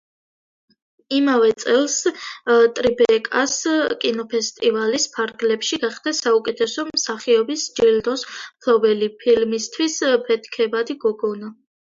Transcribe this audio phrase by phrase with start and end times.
[1.15, 1.97] იმავე წელს
[2.79, 3.53] ტრიბეკას
[4.05, 9.99] კინოფესტივალის ფარგლებში გახდა საუკეთესო მსახიობის ჯილდოს მფლობელი, ფილმისთვის
[10.31, 11.51] „ფეთქებადი გოგონა“.